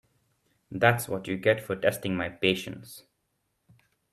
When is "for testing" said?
1.61-2.15